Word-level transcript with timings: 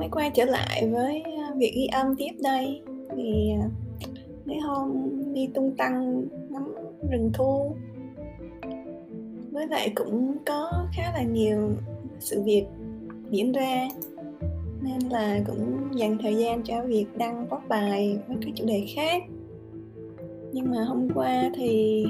mới 0.00 0.08
quay 0.08 0.30
trở 0.34 0.44
lại 0.44 0.88
với 0.92 1.22
à, 1.22 1.54
việc 1.56 1.72
ghi 1.74 1.86
âm 1.86 2.16
tiếp 2.16 2.30
đây. 2.42 2.82
Thì 3.16 3.50
à, 3.60 3.68
mấy 4.44 4.58
hôm 4.58 5.10
đi 5.34 5.48
tung 5.54 5.76
tăng, 5.76 6.24
ngắm 6.50 6.74
rừng 7.10 7.30
thu. 7.34 7.74
Với 9.50 9.66
lại 9.66 9.92
cũng 9.94 10.36
có 10.46 10.86
khá 10.96 11.12
là 11.14 11.22
nhiều 11.22 11.70
sự 12.20 12.42
việc 12.42 12.64
diễn 13.30 13.52
ra, 13.52 13.88
nên 14.82 14.98
là 15.10 15.40
cũng 15.46 15.88
dành 15.94 16.18
thời 16.22 16.36
gian 16.36 16.62
cho 16.62 16.82
việc 16.82 17.06
đăng 17.18 17.46
post 17.50 17.68
bài 17.68 18.18
với 18.28 18.36
các 18.40 18.50
chủ 18.54 18.64
đề 18.66 18.86
khác. 18.94 19.22
Nhưng 20.52 20.70
mà 20.70 20.84
hôm 20.84 21.08
qua 21.14 21.50
thì 21.54 22.04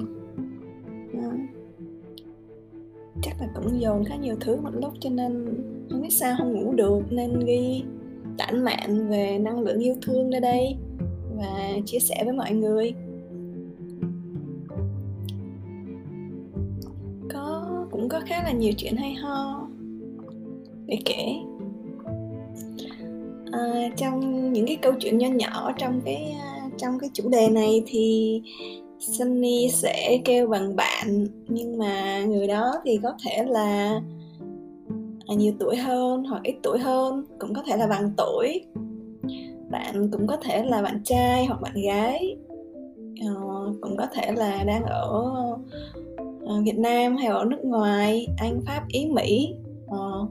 à, 1.12 1.30
chắc 3.22 3.40
là 3.40 3.48
cũng 3.54 3.80
dồn 3.80 4.04
khá 4.04 4.16
nhiều 4.16 4.36
thứ 4.40 4.56
một 4.56 4.70
lúc 4.72 4.92
cho 5.00 5.10
nên 5.10 5.62
không 5.90 6.02
biết 6.02 6.10
sao 6.10 6.34
không 6.38 6.52
ngủ 6.52 6.72
được 6.72 7.02
nên 7.10 7.40
ghi 7.46 7.82
tản 8.38 8.64
mạn 8.64 9.08
về 9.08 9.38
năng 9.38 9.60
lượng 9.60 9.78
yêu 9.78 9.94
thương 10.02 10.30
nơi 10.30 10.40
đây 10.40 10.76
và 11.36 11.68
chia 11.86 11.98
sẻ 11.98 12.22
với 12.24 12.32
mọi 12.32 12.52
người. 12.52 12.92
Có 17.32 17.66
cũng 17.90 18.08
có 18.08 18.20
khá 18.26 18.42
là 18.42 18.52
nhiều 18.52 18.72
chuyện 18.76 18.96
hay 18.96 19.14
ho. 19.14 19.68
Để 20.86 20.98
kể. 21.04 21.34
À, 23.52 23.90
trong 23.96 24.52
những 24.52 24.66
cái 24.66 24.76
câu 24.76 24.92
chuyện 25.00 25.18
nho 25.18 25.28
nhỏ 25.28 25.72
trong 25.78 26.00
cái 26.04 26.34
à, 26.40 26.68
trong 26.78 26.98
cái 26.98 27.10
chủ 27.12 27.28
đề 27.28 27.48
này 27.48 27.82
thì 27.86 28.42
Sunny 28.98 29.68
sẽ 29.72 30.18
kêu 30.24 30.48
bằng 30.48 30.76
bạn 30.76 31.26
nhưng 31.48 31.78
mà 31.78 32.24
người 32.24 32.46
đó 32.46 32.74
thì 32.84 32.98
có 33.02 33.12
thể 33.24 33.44
là 33.44 34.00
nhiều 35.34 35.52
tuổi 35.60 35.76
hơn 35.76 36.24
hoặc 36.24 36.42
ít 36.42 36.56
tuổi 36.62 36.78
hơn 36.78 37.24
cũng 37.38 37.54
có 37.54 37.62
thể 37.66 37.76
là 37.76 37.86
bằng 37.86 38.10
tuổi. 38.16 38.64
Bạn 39.70 40.10
cũng 40.12 40.26
có 40.26 40.36
thể 40.36 40.64
là 40.64 40.82
bạn 40.82 41.00
trai 41.04 41.46
hoặc 41.46 41.60
bạn 41.60 41.74
gái. 41.84 42.36
Uh, 43.26 43.76
cũng 43.80 43.96
có 43.96 44.06
thể 44.14 44.32
là 44.32 44.64
đang 44.64 44.82
ở 44.82 45.32
uh, 46.42 46.64
Việt 46.64 46.78
Nam 46.78 47.16
hay 47.16 47.26
ở 47.26 47.44
nước 47.44 47.64
ngoài 47.64 48.26
Anh 48.36 48.60
Pháp 48.66 48.88
Ý 48.88 49.06
Mỹ. 49.06 49.54
Uh, 49.84 50.28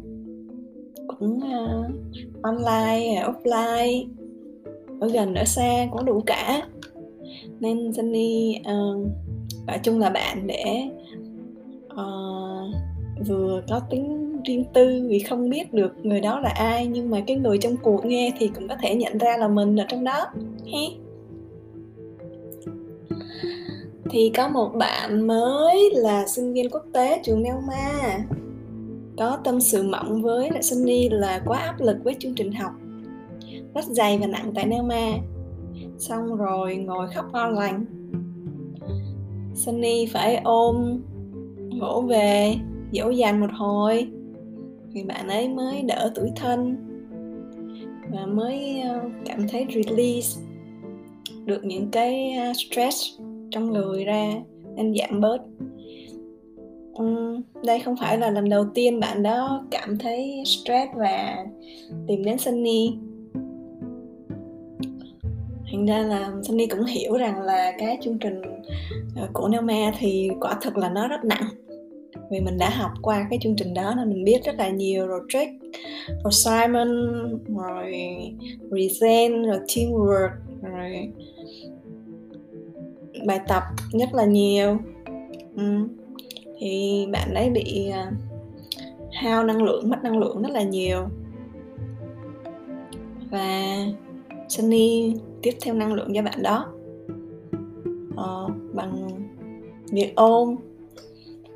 cũng 1.07 1.37
uh, 1.37 1.91
online 2.41 3.23
offline 3.25 4.07
ở 4.99 5.07
gần 5.07 5.35
ở 5.35 5.43
xa 5.45 5.87
cũng 5.91 6.05
đủ 6.05 6.21
cả. 6.25 6.67
Nên 7.59 7.93
Sunny 7.93 8.55
uh, 8.59 9.07
chung 9.83 9.99
là 9.99 10.09
bạn 10.09 10.47
để 10.47 10.89
uh, 11.93 12.75
vừa 13.27 13.61
có 13.69 13.79
tính 13.89 14.28
riêng 14.45 14.65
tư 14.73 15.05
vì 15.09 15.19
không 15.19 15.49
biết 15.49 15.73
được 15.73 15.93
người 16.03 16.21
đó 16.21 16.39
là 16.39 16.49
ai, 16.49 16.87
nhưng 16.87 17.09
mà 17.09 17.21
cái 17.27 17.37
người 17.37 17.57
trong 17.57 17.77
cuộc 17.77 18.05
nghe 18.05 18.33
thì 18.39 18.47
cũng 18.55 18.67
có 18.67 18.75
thể 18.81 18.95
nhận 18.95 19.17
ra 19.17 19.37
là 19.37 19.47
mình 19.47 19.79
ở 19.79 19.85
trong 19.87 20.03
đó, 20.03 20.25
he. 20.65 20.79
Thì 24.09 24.31
có 24.35 24.49
một 24.49 24.69
bạn 24.75 25.27
mới 25.27 25.91
là 25.93 26.27
sinh 26.27 26.53
viên 26.53 26.69
quốc 26.69 26.85
tế 26.93 27.21
trường 27.23 27.43
Nelma 27.43 28.19
có 29.17 29.37
tâm 29.43 29.61
sự 29.61 29.83
mỏng 29.83 30.21
với 30.21 30.51
lại 30.51 30.63
Sunny 30.63 31.09
là 31.09 31.41
quá 31.45 31.57
áp 31.57 31.75
lực 31.79 31.97
với 32.03 32.15
chương 32.19 32.35
trình 32.35 32.51
học. 32.51 32.71
Rất 33.75 33.85
dày 33.85 34.17
và 34.17 34.27
nặng 34.27 34.51
tại 34.55 34.65
Nelma 34.65 35.11
xong 35.97 36.35
rồi 36.35 36.75
ngồi 36.75 37.07
khóc 37.15 37.25
ngon 37.33 37.53
lành 37.53 37.85
Sunny 39.55 40.05
phải 40.05 40.41
ôm, 40.43 41.01
vỗ 41.79 42.01
về, 42.01 42.55
dỗ 42.91 43.09
dành 43.09 43.39
một 43.41 43.51
hồi 43.53 44.07
thì 44.93 45.03
bạn 45.03 45.27
ấy 45.27 45.49
mới 45.49 45.81
đỡ 45.81 46.11
tuổi 46.15 46.31
thân 46.35 46.75
và 48.11 48.25
mới 48.25 48.81
ờ, 48.81 49.01
cảm 49.25 49.47
thấy 49.47 49.65
release 49.69 50.41
được 51.45 51.65
những 51.65 51.91
cái 51.91 52.33
ờ, 52.33 52.53
stress 52.53 53.05
trong 53.51 53.73
người 53.73 54.05
ra 54.05 54.33
nên 54.75 54.95
giảm 54.95 55.21
bớt. 55.21 55.37
Ừ, 56.93 57.37
đây 57.65 57.79
không 57.79 57.95
phải 57.97 58.17
là 58.17 58.31
lần 58.31 58.49
đầu 58.49 58.65
tiên 58.73 58.99
bạn 58.99 59.23
đó 59.23 59.65
cảm 59.71 59.97
thấy 59.97 60.43
stress 60.45 60.91
và 60.95 61.45
tìm 62.07 62.23
đến 62.23 62.37
Sunny. 62.37 62.97
Thành 65.71 65.85
ra 65.85 65.97
là 65.97 66.31
Sunny 66.43 66.67
cũng 66.67 66.85
hiểu 66.85 67.17
rằng 67.17 67.41
là 67.41 67.73
cái 67.77 67.97
chương 68.01 68.17
trình 68.19 68.41
ờ, 69.15 69.27
của 69.33 69.47
Neoma 69.47 69.91
thì 69.99 70.29
quả 70.39 70.57
thực 70.61 70.77
là 70.77 70.89
nó 70.89 71.07
rất 71.07 71.23
nặng 71.23 71.49
vì 72.31 72.39
mình 72.39 72.57
đã 72.57 72.69
học 72.69 72.91
qua 73.01 73.27
cái 73.29 73.39
chương 73.41 73.55
trình 73.55 73.73
đó 73.73 73.93
nên 73.97 74.09
mình 74.09 74.23
biết 74.23 74.43
rất 74.45 74.55
là 74.57 74.69
nhiều. 74.69 75.07
Rồi 75.07 75.19
trick 75.29 75.51
rồi 76.23 76.31
Simon 76.31 76.89
rồi 77.47 77.93
Resent 78.71 79.45
rồi 79.45 79.59
teamwork 79.67 80.29
rồi 80.61 81.11
bài 83.25 83.39
tập 83.47 83.63
rất 83.91 84.13
là 84.13 84.25
nhiều. 84.25 84.77
Ừ. 85.55 85.87
thì 86.59 87.05
bạn 87.11 87.33
ấy 87.33 87.49
bị 87.49 87.89
à, 87.89 88.11
hao 89.11 89.43
năng 89.43 89.63
lượng 89.63 89.89
mất 89.89 90.03
năng 90.03 90.17
lượng 90.17 90.41
rất 90.41 90.51
là 90.51 90.63
nhiều. 90.63 91.07
Và 93.31 93.75
Sunny 94.47 95.13
tiếp 95.41 95.51
theo 95.61 95.73
năng 95.73 95.93
lượng 95.93 96.11
cho 96.15 96.21
bạn 96.21 96.43
đó. 96.43 96.65
Ờ, 98.15 98.47
bằng 98.73 99.07
việc 99.91 100.15
ôm 100.15 100.55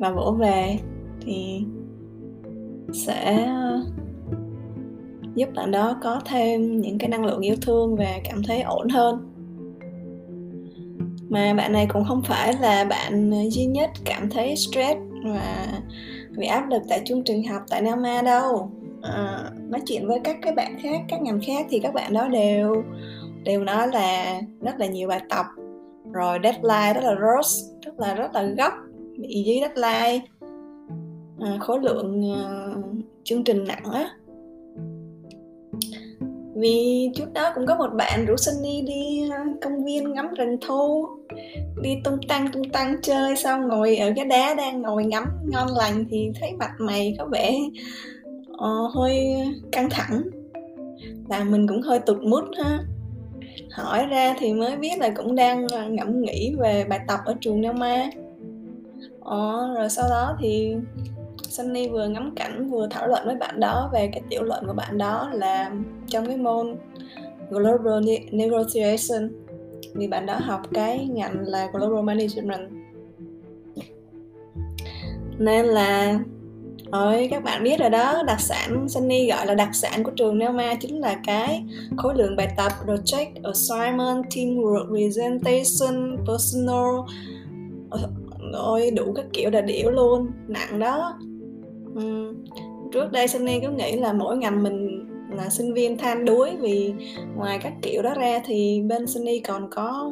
và 0.04 0.12
vỗ 0.12 0.32
về 0.32 0.78
thì 1.22 1.66
sẽ 2.94 3.46
ờ, 3.46 3.86
giúp 5.36 5.50
bạn 5.56 5.72
đó 5.72 5.98
có 6.02 6.22
thêm 6.26 6.82
những 6.82 6.98
cái 6.98 7.10
năng 7.10 7.26
lượng 7.26 7.42
yêu 7.42 7.56
thương 7.62 7.96
và 7.96 8.20
cảm 8.24 8.44
thấy 8.44 8.62
ổn 8.62 8.90
hơn. 8.90 9.30
Mà 11.30 11.54
bạn 11.54 11.74
này 11.74 11.88
cũng 11.94 12.04
không 12.06 12.22
phải 12.22 12.54
là 12.62 12.86
bạn 12.86 13.32
duy 13.50 13.66
nhất 13.66 13.90
cảm 14.06 14.30
thấy 14.30 14.56
stress 14.56 15.00
và 15.26 15.68
bị 16.38 16.48
áp 16.48 16.70
lực 16.70 16.82
tại 16.90 17.02
chương 17.06 17.24
trình 17.24 17.44
học 17.48 17.62
tại 17.70 17.82
Nam 17.82 18.02
Ma 18.02 18.22
đâu. 18.22 18.72
À, 19.02 19.52
nói 19.70 19.82
chuyện 19.86 20.08
với 20.08 20.20
các 20.24 20.38
cái 20.42 20.54
bạn 20.54 20.78
khác 20.80 21.02
các 21.08 21.22
ngành 21.22 21.40
khác 21.48 21.66
thì 21.70 21.80
các 21.80 21.94
bạn 21.94 22.14
đó 22.14 22.28
đều 22.28 22.84
đều 23.44 23.64
nói 23.64 23.88
là 23.88 24.42
rất 24.62 24.80
là 24.80 24.86
nhiều 24.86 25.08
bài 25.08 25.22
tập 25.30 25.46
rồi 26.14 26.40
deadline 26.44 26.94
rất 26.94 27.04
là 27.04 27.16
rush 27.16 27.82
rất 27.86 28.00
là 28.00 28.16
rất 28.16 28.36
là 28.36 28.44
gấp 28.44 28.74
bị 29.18 29.44
dưới 29.46 29.60
deadline 29.60 30.26
à, 31.40 31.58
khối 31.60 31.80
lượng 31.80 32.34
à, 32.34 32.76
chương 33.24 33.44
trình 33.44 33.64
nặng 33.64 33.84
á. 33.94 34.10
Vì 36.56 37.10
trước 37.16 37.34
đó 37.34 37.52
cũng 37.56 37.66
có 37.66 37.76
một 37.76 37.90
bạn 37.96 38.26
rủ 38.26 38.38
Sunny 38.38 38.82
đi 38.82 39.30
à, 39.32 39.46
công 39.62 39.86
viên 39.86 40.14
ngắm 40.14 40.34
rừng 40.34 40.58
thu 40.68 41.08
đi 41.82 41.90
tung 42.04 42.18
tăng 42.28 42.48
tung 42.52 42.70
tăng 42.70 43.02
chơi 43.02 43.36
xong 43.36 43.68
ngồi 43.68 43.98
ở 43.98 44.12
cái 44.16 44.26
đá 44.26 44.54
đang 44.54 44.82
ngồi 44.82 45.06
ngắm 45.06 45.24
ngon 45.46 45.68
lành 45.78 46.06
thì 46.10 46.32
thấy 46.40 46.52
mặt 46.60 46.72
mày 46.80 47.16
có 47.20 47.26
vẻ 47.26 47.58
uh, 48.52 48.96
hơi 48.96 49.36
căng 49.72 49.90
thẳng. 49.90 50.22
Là 51.30 51.44
mình 51.44 51.68
cũng 51.68 51.82
hơi 51.82 52.00
tụt 52.00 52.24
mút 52.24 52.44
ha. 52.58 52.80
Hỏi 53.72 54.06
ra 54.06 54.36
thì 54.40 54.54
mới 54.54 54.78
biết 54.78 55.00
là 55.00 55.10
cũng 55.10 55.36
đang 55.36 55.68
à, 55.68 55.88
ngẫm 55.88 56.22
nghĩ 56.22 56.56
về 56.60 56.86
bài 56.90 57.00
tập 57.08 57.20
ở 57.26 57.36
trường 57.42 57.62
Nam 57.62 57.80
Ma 57.80 58.10
ờ, 59.24 59.74
rồi 59.78 59.90
sau 59.90 60.10
đó 60.10 60.38
thì 60.40 60.76
Sunny 61.50 61.88
vừa 61.88 62.08
ngắm 62.08 62.34
cảnh 62.36 62.70
vừa 62.70 62.88
thảo 62.92 63.08
luận 63.08 63.22
với 63.26 63.36
bạn 63.36 63.60
đó 63.60 63.90
về 63.94 64.10
cái 64.14 64.22
tiểu 64.30 64.44
luận 64.44 64.64
của 64.68 64.74
bạn 64.74 64.98
đó 64.98 65.30
là 65.34 65.72
trong 66.08 66.26
cái 66.26 66.38
môn 66.38 66.76
Global 67.50 68.04
Negotiation. 68.32 69.32
Vì 69.94 70.08
bạn 70.08 70.26
đó 70.26 70.38
học 70.42 70.62
cái 70.74 71.08
ngành 71.08 71.48
là 71.48 71.70
Global 71.74 72.04
Management. 72.04 72.70
Nên 75.38 75.66
là 75.66 76.20
Ôi, 76.94 77.28
các 77.32 77.44
bạn 77.44 77.64
biết 77.64 77.80
rồi 77.80 77.90
đó, 77.90 78.24
đặc 78.28 78.40
sản 78.40 78.90
Sunny 78.90 79.28
gọi 79.30 79.46
là 79.46 79.56
đặc 79.56 79.70
sản 79.76 80.04
của 80.04 80.12
trường 80.12 80.38
Neoma 80.38 80.76
chính 80.76 81.00
là 81.00 81.16
cái 81.24 81.64
khối 81.98 82.16
lượng 82.16 82.36
bài 82.36 82.54
tập, 82.58 82.72
project, 82.86 83.30
assignment, 83.44 84.26
teamwork, 84.30 84.88
presentation, 84.88 86.18
personal, 86.28 86.96
ôi 88.54 88.92
đủ 88.92 89.14
các 89.16 89.26
kiểu 89.34 89.50
đà 89.50 89.62
điểu 89.62 89.92
luôn 89.92 90.28
nặng 90.48 90.80
đó. 90.80 91.20
Ừ. 91.96 92.36
trước 92.92 93.12
đây 93.12 93.28
Sunny 93.28 93.60
cứ 93.62 93.70
nghĩ 93.70 93.96
là 93.96 94.14
mỗi 94.14 94.38
ngành 94.38 94.64
mình 94.64 95.08
là 95.32 95.50
sinh 95.50 95.74
viên 95.74 95.98
than 95.98 96.26
đuối 96.26 96.50
vì 96.60 96.94
ngoài 97.36 97.60
các 97.62 97.74
kiểu 97.82 98.02
đó 98.02 98.14
ra 98.14 98.42
thì 98.46 98.82
bên 98.88 99.08
Sunny 99.08 99.40
còn 99.40 99.70
có 99.70 100.12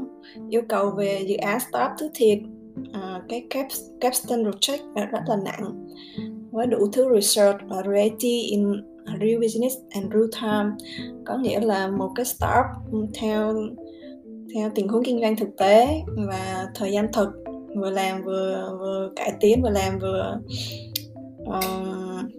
yêu 0.49 0.61
cầu 0.69 0.91
về 0.97 1.21
dự 1.27 1.35
án 1.35 1.59
startup 1.59 1.91
thứ 1.99 2.09
thiệt. 2.13 2.39
À, 2.93 3.21
cái 3.29 3.45
cap, 3.49 3.65
capstone 4.01 4.43
project 4.43 4.93
rất 5.11 5.19
là 5.27 5.37
nặng 5.45 5.87
với 6.51 6.67
đủ 6.67 6.87
thứ 6.93 7.15
research 7.15 7.57
và 7.69 7.83
reality 7.93 8.41
in 8.41 8.71
real 9.19 9.41
business 9.41 9.75
and 9.89 10.05
real 10.13 10.29
time. 10.41 10.91
Có 11.25 11.37
nghĩa 11.37 11.59
là 11.59 11.87
một 11.87 12.09
cái 12.15 12.25
startup 12.25 12.65
theo 13.21 13.53
theo 14.55 14.69
tình 14.75 14.87
huống 14.87 15.03
kinh 15.03 15.21
doanh 15.21 15.35
thực 15.35 15.57
tế 15.57 16.01
và 16.27 16.67
thời 16.75 16.91
gian 16.91 17.07
thực 17.13 17.29
vừa 17.75 17.89
làm 17.89 18.23
vừa 18.23 18.77
vừa 18.79 19.11
cải 19.15 19.33
tiến 19.39 19.61
vừa 19.61 19.69
làm 19.69 19.99
vừa 19.99 20.39
uh, 21.41 22.31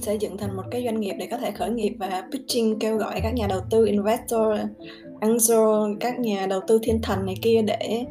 xây 0.00 0.18
dựng 0.18 0.36
thành 0.36 0.56
một 0.56 0.62
cái 0.70 0.84
doanh 0.84 1.00
nghiệp 1.00 1.14
để 1.18 1.28
có 1.30 1.38
thể 1.38 1.50
khởi 1.50 1.70
nghiệp 1.70 1.94
và 1.98 2.22
pitching 2.32 2.78
kêu 2.78 2.96
gọi 2.96 3.20
các 3.22 3.34
nhà 3.34 3.46
đầu 3.46 3.60
tư 3.70 3.86
investor 3.86 4.58
angel 5.20 5.96
các 6.00 6.20
nhà 6.20 6.46
đầu 6.46 6.60
tư 6.66 6.78
thiên 6.82 7.02
thần 7.02 7.26
này 7.26 7.34
kia 7.42 7.62
để 7.62 8.04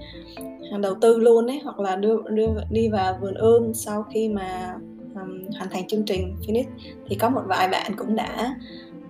đầu 0.81 0.95
tư 1.01 1.17
luôn 1.17 1.47
ấy 1.47 1.59
hoặc 1.63 1.79
là 1.79 1.95
đưa 1.95 2.21
đưa 2.29 2.47
đi 2.71 2.89
vào 2.89 3.17
vườn 3.21 3.33
ươm 3.33 3.73
sau 3.73 4.03
khi 4.03 4.29
mà 4.29 4.75
um, 5.15 5.45
hoàn 5.57 5.69
thành 5.69 5.87
chương 5.87 6.03
trình 6.03 6.35
finish. 6.47 6.69
Thì 7.07 7.15
có 7.15 7.29
một 7.29 7.41
vài 7.47 7.67
bạn 7.67 7.91
cũng 7.97 8.15
đã 8.15 8.55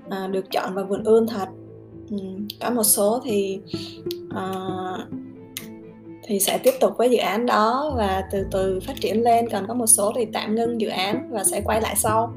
uh, 0.07 0.31
được 0.31 0.51
chọn 0.51 0.73
vào 0.73 0.85
vườn 0.85 1.03
ươm 1.03 1.27
thật. 1.27 1.47
Um, 2.11 2.47
có 2.61 2.69
một 2.69 2.83
số 2.83 3.21
thì 3.23 3.59
uh, 4.25 5.24
thì 6.27 6.39
sẽ 6.39 6.57
tiếp 6.57 6.73
tục 6.79 6.91
với 6.97 7.09
dự 7.09 7.17
án 7.17 7.45
đó 7.45 7.93
và 7.97 8.23
từ 8.31 8.45
từ 8.51 8.79
phát 8.87 8.93
triển 9.01 9.23
lên. 9.23 9.49
Còn 9.49 9.67
có 9.67 9.73
một 9.73 9.87
số 9.87 10.11
thì 10.15 10.25
tạm 10.33 10.55
ngưng 10.55 10.81
dự 10.81 10.87
án 10.87 11.29
và 11.31 11.43
sẽ 11.43 11.61
quay 11.65 11.81
lại 11.81 11.95
sau. 11.97 12.33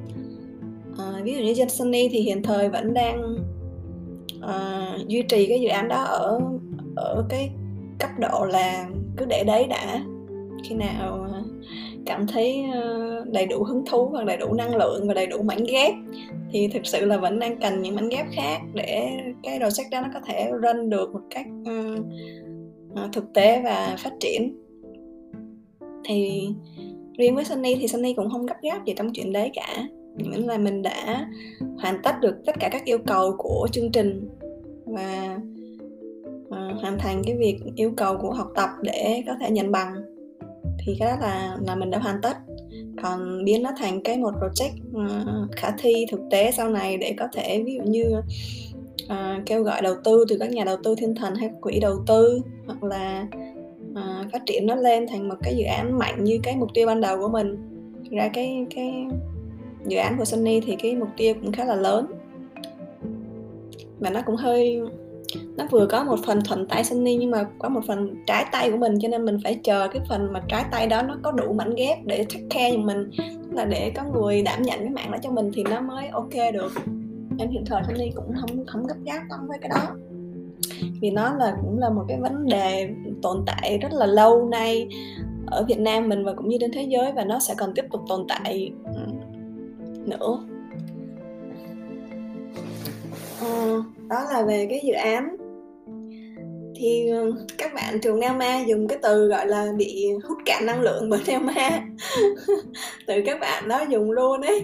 À, 0.99 1.05
ví 1.23 1.35
dụ 1.35 1.43
như 1.43 1.55
trên 1.55 1.93
thì 1.93 2.21
hiện 2.21 2.43
thời 2.43 2.69
vẫn 2.69 2.95
đang 2.95 3.37
uh, 4.39 5.09
duy 5.09 5.23
trì 5.23 5.47
cái 5.47 5.61
dự 5.61 5.69
án 5.69 5.89
đó 5.89 6.03
ở 6.03 6.41
ở 6.97 7.25
cái 7.29 7.51
cấp 7.99 8.11
độ 8.19 8.45
là 8.45 8.87
cứ 9.17 9.25
để 9.25 9.45
đấy 9.45 9.67
đã. 9.67 10.01
Khi 10.65 10.75
nào 10.75 11.27
à, 11.33 11.41
cảm 12.07 12.27
thấy 12.27 12.65
à, 12.73 12.81
đầy 13.27 13.47
đủ 13.47 13.65
hứng 13.65 13.85
thú 13.87 14.09
và 14.09 14.25
đầy 14.25 14.37
đủ 14.37 14.55
năng 14.55 14.77
lượng 14.77 15.09
và 15.09 15.15
đầy 15.15 15.27
đủ 15.27 15.43
mảnh 15.43 15.65
ghép 15.65 15.95
thì 16.53 16.69
thực 16.69 16.87
sự 16.87 17.05
là 17.05 17.17
vẫn 17.17 17.39
đang 17.39 17.61
cần 17.61 17.83
những 17.83 17.95
mảnh 17.95 18.09
ghép 18.09 18.27
khác 18.33 18.59
để 18.75 19.11
cái 19.43 19.59
project 19.59 19.91
đó 19.91 20.01
nó 20.01 20.09
có 20.15 20.21
thể 20.27 20.51
run 20.63 20.91
được 20.91 21.13
một 21.13 21.21
cách 21.31 21.47
uh, 21.61 21.99
Ờ, 22.95 23.09
thực 23.13 23.33
tế 23.35 23.63
và 23.65 23.97
phát 23.99 24.13
triển. 24.21 24.57
Thì 26.05 26.49
riêng 27.19 27.35
với 27.35 27.45
Sunny 27.45 27.77
thì 27.81 27.89
Sunny 27.89 28.15
cũng 28.15 28.31
không 28.31 28.47
gấp 28.47 28.57
gáp 28.63 28.87
gì 28.87 28.95
trong 28.97 29.13
chuyện 29.13 29.33
đấy 29.33 29.51
cả. 29.55 29.89
Nghĩa 30.17 30.47
là 30.47 30.59
mình 30.59 30.83
đã 30.83 31.29
hoàn 31.79 32.03
tất 32.03 32.15
được 32.21 32.37
tất 32.47 32.57
cả 32.61 32.69
các 32.73 32.85
yêu 32.85 32.99
cầu 33.07 33.35
của 33.39 33.69
chương 33.73 33.93
trình 33.93 34.29
và 34.87 35.39
uh, 36.49 36.81
hoàn 36.81 36.99
thành 36.99 37.23
cái 37.27 37.37
việc 37.37 37.59
yêu 37.77 37.93
cầu 37.97 38.17
của 38.17 38.31
học 38.31 38.49
tập 38.55 38.69
để 38.83 39.23
có 39.27 39.33
thể 39.41 39.51
nhận 39.51 39.73
bằng 39.73 39.95
thì 40.79 40.97
cái 40.99 41.11
đó 41.11 41.17
là 41.21 41.57
là 41.67 41.75
mình 41.75 41.91
đã 41.91 41.99
hoàn 41.99 42.21
tất. 42.23 42.37
Còn 43.03 43.45
biến 43.45 43.63
nó 43.63 43.71
thành 43.79 44.03
cái 44.03 44.19
một 44.19 44.35
project 44.35 45.05
uh, 45.05 45.57
khả 45.57 45.71
thi 45.79 46.07
thực 46.11 46.21
tế 46.31 46.51
sau 46.51 46.71
này 46.71 46.97
để 46.97 47.15
có 47.19 47.29
thể 47.33 47.63
ví 47.63 47.75
dụ 47.75 47.83
như 47.91 48.21
uh, 49.13 49.47
kêu 49.47 49.63
gọi 49.63 49.83
đầu 49.83 49.95
tư 50.05 50.25
từ 50.29 50.37
các 50.41 50.51
nhà 50.51 50.65
đầu 50.65 50.77
tư 50.85 50.95
thiên 50.99 51.15
thần 51.15 51.35
hay 51.35 51.51
quỹ 51.61 51.81
đầu 51.81 51.97
tư 52.07 52.41
hoặc 52.67 52.83
là 52.83 53.27
uh, 53.91 54.33
phát 54.33 54.43
triển 54.47 54.67
nó 54.67 54.75
lên 54.75 55.07
thành 55.09 55.29
một 55.29 55.35
cái 55.43 55.57
dự 55.57 55.65
án 55.65 55.99
mạnh 55.99 56.25
như 56.25 56.41
cái 56.43 56.57
mục 56.57 56.69
tiêu 56.75 56.87
ban 56.87 57.01
đầu 57.01 57.19
của 57.19 57.29
mình. 57.29 57.57
Ra 58.11 58.31
cái 58.35 58.67
cái 58.75 59.07
dự 59.87 59.97
án 59.97 60.19
của 60.19 60.25
Sunny 60.25 60.61
thì 60.61 60.77
cái 60.77 60.97
mục 60.97 61.09
tiêu 61.17 61.35
cũng 61.43 61.53
khá 61.53 61.65
là 61.65 61.75
lớn. 61.75 62.07
Và 63.99 64.11
nó 64.11 64.23
cũng 64.27 64.37
hơi 64.37 64.81
nó 65.57 65.67
vừa 65.71 65.87
có 65.87 66.05
một 66.05 66.17
phần 66.27 66.41
thuận 66.45 66.67
tay 66.67 66.85
Sunny 66.85 67.17
nhưng 67.17 67.31
mà 67.31 67.47
có 67.59 67.69
một 67.69 67.81
phần 67.87 68.15
trái 68.27 68.45
tay 68.53 68.71
của 68.71 68.77
mình 68.77 68.95
cho 69.01 69.09
nên 69.09 69.25
mình 69.25 69.39
phải 69.45 69.61
chờ 69.63 69.89
cái 69.89 70.03
phần 70.09 70.33
mà 70.33 70.43
trái 70.49 70.65
tay 70.71 70.87
đó 70.87 71.03
nó 71.03 71.17
có 71.23 71.33
đủ 71.33 71.53
mảnh 71.53 71.75
ghép 71.75 71.99
để 72.05 72.17
take 72.17 72.47
care 72.51 72.71
cho 72.73 72.79
mình. 72.79 73.11
Là 73.53 73.65
để 73.65 73.91
có 73.91 74.03
người 74.05 74.43
đảm 74.43 74.63
nhận 74.63 74.79
cái 74.79 74.91
mạng 74.91 75.11
đó 75.11 75.19
cho 75.23 75.31
mình 75.31 75.51
thì 75.55 75.63
nó 75.63 75.81
mới 75.81 76.09
ok 76.09 76.53
được 76.53 76.73
nên 77.39 77.49
hiện 77.49 77.65
thời 77.67 77.83
Sunny 77.87 78.11
cũng 78.15 78.35
không 78.41 78.67
không 78.67 78.87
gấp 78.87 78.97
gáp 79.05 79.23
lắm 79.31 79.49
với 79.49 79.59
cái 79.61 79.69
đó. 79.69 79.97
Vì 81.01 81.11
nó 81.11 81.35
là 81.35 81.57
cũng 81.63 81.79
là 81.79 81.91
một 81.91 82.05
cái 82.09 82.21
vấn 82.21 82.47
đề 82.47 82.91
tồn 83.23 83.45
tại 83.47 83.79
rất 83.79 83.93
là 83.93 84.07
lâu 84.07 84.49
nay 84.49 84.89
ở 85.47 85.65
Việt 85.69 85.79
Nam 85.79 86.09
mình 86.09 86.25
và 86.25 86.35
cũng 86.35 86.49
như 86.49 86.57
trên 86.61 86.73
thế 86.73 86.83
giới 86.83 87.13
và 87.13 87.25
nó 87.25 87.39
sẽ 87.39 87.55
còn 87.59 87.75
tiếp 87.75 87.85
tục 87.93 88.01
tồn 88.09 88.27
tại 88.29 88.73
nữa. 90.07 90.45
À, 93.41 93.77
đó 94.09 94.25
là 94.33 94.43
về 94.43 94.67
cái 94.71 94.81
dự 94.85 94.93
án. 94.93 95.37
Thì 96.77 97.09
ờ, 97.09 97.33
các 97.59 97.75
bạn 97.75 98.01
trường 98.01 98.21
Nelma 98.21 98.61
dùng 98.67 98.89
cái 98.89 98.99
từ 99.03 99.29
gọi 99.29 99.47
là 99.47 99.73
bị 99.77 100.07
hút 100.29 100.39
cạn 100.45 100.67
năng 100.67 100.81
lượng 100.81 101.11
bởi 101.11 101.21
Nelma 101.27 101.81
từ 103.07 103.15
các 103.27 103.41
bạn 103.41 103.69
đó 103.69 103.85
dùng 103.89 104.11
luôn 104.11 104.41
ấy 104.41 104.63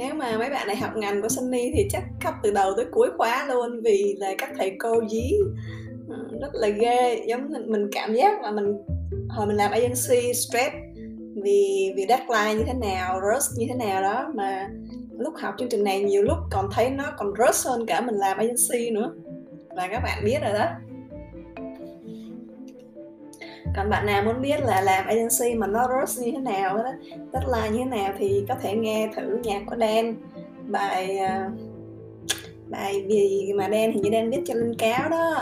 nếu 0.00 0.14
mà 0.14 0.38
mấy 0.38 0.50
bạn 0.50 0.66
này 0.66 0.76
học 0.76 0.96
ngành 0.96 1.22
của 1.22 1.28
Sunny 1.28 1.70
thì 1.74 1.88
chắc 1.90 2.02
khóc 2.24 2.34
từ 2.42 2.50
đầu 2.50 2.72
tới 2.76 2.86
cuối 2.90 3.08
khóa 3.16 3.46
luôn 3.48 3.80
vì 3.84 4.14
là 4.18 4.34
các 4.38 4.50
thầy 4.58 4.76
cô 4.78 5.08
dí 5.08 5.30
ờ, 6.08 6.16
rất 6.40 6.54
là 6.54 6.68
ghê. 6.68 7.24
Giống 7.26 7.52
mình, 7.52 7.72
mình 7.72 7.88
cảm 7.92 8.14
giác 8.14 8.42
là 8.42 8.50
mình 8.50 8.82
hồi 9.28 9.46
mình 9.46 9.56
làm 9.56 9.70
agency 9.70 10.34
stress 10.34 10.74
vì 11.42 11.92
vì 11.96 12.06
deadline 12.08 12.54
như 12.54 12.64
thế 12.66 12.72
nào 12.72 13.20
rush 13.20 13.58
như 13.58 13.66
thế 13.68 13.74
nào 13.74 14.02
đó 14.02 14.32
mà 14.34 14.68
lúc 15.18 15.34
học 15.36 15.54
chương 15.58 15.68
trình 15.68 15.84
này 15.84 16.02
nhiều 16.02 16.22
lúc 16.22 16.38
còn 16.50 16.68
thấy 16.72 16.90
nó 16.90 17.04
còn 17.18 17.32
rush 17.38 17.66
hơn 17.66 17.86
cả 17.86 18.00
mình 18.00 18.14
làm 18.14 18.38
agency 18.38 18.90
nữa. 18.90 19.14
Và 19.76 19.88
các 19.90 20.00
bạn 20.04 20.24
biết 20.24 20.38
rồi 20.42 20.52
đó 20.52 20.66
còn 23.76 23.90
bạn 23.90 24.06
nào 24.06 24.22
muốn 24.22 24.42
biết 24.42 24.60
là 24.60 24.80
làm 24.80 25.06
agency 25.06 25.54
mà 25.58 25.66
nó 25.66 25.88
rớt 25.88 26.24
như 26.24 26.32
thế 26.32 26.38
nào 26.38 26.76
đó, 26.76 26.92
deadline 27.32 27.70
như 27.70 27.78
thế 27.78 27.96
nào 27.96 28.12
thì 28.18 28.44
có 28.48 28.54
thể 28.62 28.76
nghe 28.76 29.10
thử 29.16 29.38
nhạc 29.42 29.62
của 29.66 29.76
đen 29.76 30.16
bài 30.66 31.18
à, 31.18 31.50
bài 32.68 33.04
vì 33.06 33.52
mà 33.56 33.68
đen 33.68 33.90
thì 33.94 34.00
như 34.00 34.10
đen 34.10 34.30
viết 34.30 34.40
cho 34.46 34.54
linh 34.54 34.74
cáo 34.78 35.08
đó. 35.08 35.34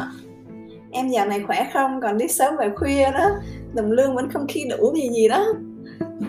Em 0.90 1.08
giờ 1.08 1.24
này 1.24 1.42
khỏe 1.46 1.70
không? 1.72 2.00
Còn 2.02 2.18
đi 2.18 2.28
sớm 2.28 2.56
về 2.56 2.70
khuya 2.76 3.10
đó. 3.10 3.30
Đồng 3.74 3.92
lương 3.92 4.14
vẫn 4.14 4.30
không 4.30 4.46
khi 4.48 4.64
đủ 4.64 4.94
gì 4.94 5.08
gì 5.08 5.28
đó. 5.28 5.46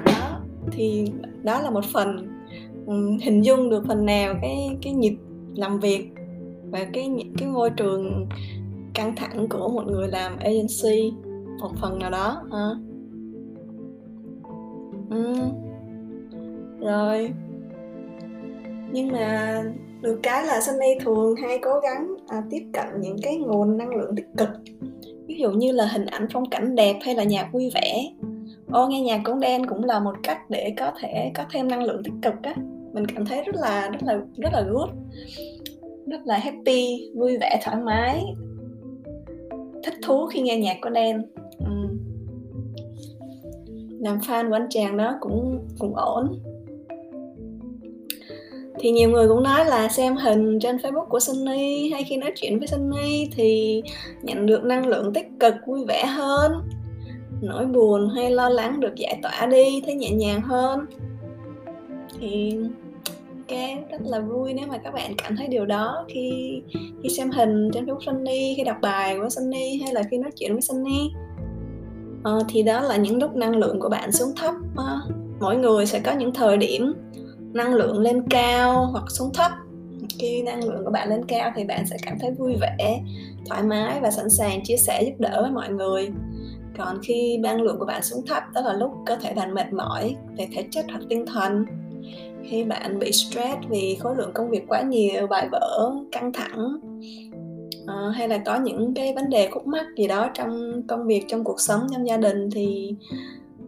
Đó, 0.06 0.42
thì 0.72 1.12
đó 1.44 1.62
là 1.62 1.70
một 1.70 1.86
phần 1.94 2.28
hình 3.22 3.42
dung 3.42 3.70
được 3.70 3.84
phần 3.88 4.06
nào 4.06 4.34
cái 4.42 4.78
cái 4.82 4.94
nhịp 4.94 5.16
làm 5.56 5.80
việc 5.80 6.10
và 6.72 6.80
cái 6.94 7.10
cái 7.38 7.48
môi 7.48 7.70
trường 7.70 8.28
căng 8.94 9.16
thẳng 9.16 9.48
của 9.50 9.70
một 9.70 9.84
người 9.88 10.08
làm 10.08 10.38
agency 10.38 11.14
một 11.60 11.72
phần 11.82 12.00
nào 12.00 12.12
đó 12.12 12.44
ha 12.52 12.70
ừ. 15.10 15.34
rồi. 16.80 17.32
Nhưng 18.92 19.08
mà 19.08 19.64
được 20.02 20.20
cái 20.24 20.46
là 20.46 20.62
Sunny 20.62 20.88
thường 21.06 21.36
hay 21.36 21.60
cố 21.62 21.80
gắng 21.80 22.16
à, 22.28 22.44
tiếp 22.50 22.66
cận 22.74 22.88
những 23.02 23.18
cái 23.24 23.38
nguồn 23.38 23.78
năng 23.78 23.96
lượng 23.96 24.16
tích 24.16 24.28
cực. 24.38 24.50
Ví 25.28 25.36
dụ 25.40 25.52
như 25.52 25.72
là 25.72 25.86
hình 25.86 26.06
ảnh 26.06 26.28
phong 26.34 26.50
cảnh 26.50 26.76
đẹp 26.76 26.96
hay 27.02 27.16
là 27.16 27.24
nhạc 27.24 27.50
vui 27.54 27.72
vẻ. 27.74 28.12
Ô 28.72 28.88
nghe 28.88 29.02
nhạc 29.02 29.22
cũng 29.24 29.40
đen 29.40 29.68
cũng 29.68 29.84
là 29.84 30.00
một 30.00 30.16
cách 30.24 30.50
để 30.50 30.74
có 30.78 30.92
thể 31.02 31.32
có 31.36 31.44
thêm 31.52 31.68
năng 31.68 31.84
lượng 31.84 32.04
tích 32.04 32.14
cực 32.22 32.34
á. 32.44 32.56
Mình 32.94 33.06
cảm 33.06 33.26
thấy 33.26 33.44
rất 33.44 33.56
là 33.56 33.90
rất 33.90 34.04
là 34.04 34.20
rất 34.38 34.54
là 34.54 34.62
good. 34.62 34.90
Rất 36.08 36.22
là 36.26 36.38
happy 36.38 37.12
vui 37.16 37.38
vẻ 37.38 37.60
thoải 37.64 37.78
mái. 37.78 38.24
Thích 39.84 39.94
thú 40.04 40.28
khi 40.28 40.42
nghe 40.42 40.58
nhạc 40.58 40.78
của 40.82 40.90
đen 40.90 41.22
làm 44.00 44.18
fan 44.18 44.50
của 44.50 44.56
anh 44.56 44.68
chàng 44.70 44.98
đó 44.98 45.16
cũng 45.20 45.68
cũng 45.80 45.96
ổn. 45.96 46.40
Thì 48.80 48.92
nhiều 48.92 49.10
người 49.10 49.28
cũng 49.28 49.44
nói 49.44 49.66
là 49.66 49.88
xem 49.88 50.16
hình 50.16 50.60
trên 50.60 50.78
Facebook 50.78 51.06
của 51.06 51.20
Sunny, 51.20 51.90
hay 51.90 52.04
khi 52.04 52.18
nói 52.18 52.32
chuyện 52.36 52.60
với 52.60 52.68
Sunny 52.68 53.30
thì 53.36 53.82
nhận 54.22 54.46
được 54.46 54.64
năng 54.64 54.88
lượng 54.88 55.14
tích 55.14 55.28
cực, 55.40 55.54
vui 55.68 55.86
vẻ 55.88 56.06
hơn. 56.06 56.52
Nỗi 57.42 57.66
buồn 57.66 58.10
hay 58.16 58.32
lo 58.32 58.50
lắng 58.50 58.80
được 58.80 58.96
giải 58.96 59.20
tỏa 59.24 59.46
đi, 59.46 59.82
thấy 59.86 59.94
nhẹ 59.94 60.10
nhàng 60.12 60.42
hơn. 60.42 60.86
Thì 62.20 62.58
ok 63.50 63.58
rất 63.92 64.02
là 64.06 64.20
vui 64.20 64.54
nếu 64.54 64.68
mà 64.68 64.78
các 64.78 64.94
bạn 64.94 65.14
cảm 65.18 65.36
thấy 65.36 65.48
điều 65.48 65.66
đó 65.66 66.06
khi 66.08 66.62
khi 67.04 67.10
xem 67.10 67.30
hình 67.32 67.72
trên 67.74 67.86
Facebook 67.86 68.00
Sunny, 68.06 68.54
khi 68.58 68.64
đọc 68.64 68.78
bài 68.82 69.18
của 69.18 69.30
Sunny, 69.30 69.82
hay 69.84 69.94
là 69.94 70.04
khi 70.12 70.18
nói 70.18 70.32
chuyện 70.36 70.54
với 70.54 70.62
Sunny 70.62 71.12
à, 72.24 72.32
thì 72.50 72.64
đó 72.64 72.82
là 72.82 72.98
những 72.98 73.22
lúc 73.22 73.36
năng 73.36 73.56
lượng 73.56 73.80
của 73.80 73.90
bạn 73.90 74.12
xuống 74.12 74.34
thấp 74.36 74.54
à, 74.78 75.00
mỗi 75.40 75.58
người 75.58 75.86
sẽ 75.86 76.00
có 76.00 76.12
những 76.12 76.34
thời 76.34 76.58
điểm 76.58 76.94
năng 77.54 77.74
lượng 77.74 78.00
lên 78.00 78.24
cao 78.30 78.86
hoặc 78.92 79.04
xuống 79.10 79.34
thấp. 79.34 79.52
Khi 80.20 80.42
năng 80.42 80.64
lượng 80.64 80.86
của 80.86 80.92
bạn 80.92 81.10
lên 81.10 81.26
cao 81.26 81.52
thì 81.56 81.64
bạn 81.64 81.88
sẽ 81.88 81.98
cảm 82.02 82.20
thấy 82.20 82.32
vui 82.32 82.56
vẻ 82.62 83.02
thoải 83.46 83.64
mái 83.64 84.00
và 84.02 84.12
sẵn 84.12 84.30
sàng 84.30 84.64
chia 84.64 84.78
sẻ 84.78 85.04
giúp 85.04 85.14
đỡ 85.20 85.42
với 85.42 85.52
mọi 85.52 85.70
người. 85.70 86.10
Còn 86.78 86.98
khi 87.04 87.38
năng 87.38 87.62
lượng 87.62 87.80
của 87.80 87.86
bạn 87.86 88.04
xuống 88.04 88.26
thấp 88.28 88.44
đó 88.54 88.62
là 88.62 88.74
lúc 88.74 88.92
cơ 89.06 89.16
thể 89.16 89.34
bạn 89.34 89.54
mệt 89.54 89.74
mỏi 89.74 90.16
về 90.38 90.48
thể 90.56 90.68
chất 90.72 90.86
hoặc 90.90 91.02
tinh 91.10 91.26
thần. 91.26 91.66
Khi 92.44 92.64
bạn 92.64 93.00
bị 93.00 93.12
stress 93.12 93.58
vì 93.70 93.98
khối 94.00 94.16
lượng 94.16 94.32
công 94.34 94.50
việc 94.50 94.64
quá 94.68 94.82
nhiều 94.82 95.28
bài 95.28 95.48
vở 95.52 95.92
căng 96.12 96.34
thẳng 96.34 96.80
uh, 97.90 98.16
hay 98.16 98.28
là 98.28 98.38
có 98.38 98.60
những 98.60 98.94
cái 98.94 99.14
vấn 99.14 99.30
đề 99.30 99.50
khúc 99.52 99.68
mắc 99.68 99.86
gì 99.98 100.08
đó 100.08 100.30
trong 100.34 100.82
công 100.88 101.08
việc 101.08 101.26
trong 101.28 101.44
cuộc 101.44 101.62
sống 101.62 101.88
trong 101.92 102.08
gia 102.08 102.18
đình 102.18 102.50
thì 102.52 102.96